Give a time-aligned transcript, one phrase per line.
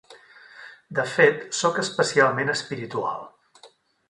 [0.99, 3.25] De fet, soc especialment espiritual.